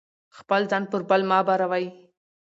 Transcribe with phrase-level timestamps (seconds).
[0.37, 1.85] خپل ځان پر بل مه باروئ.